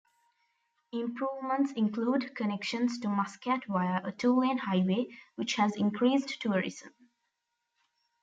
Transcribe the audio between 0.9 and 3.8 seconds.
Improvements include connections to Muscat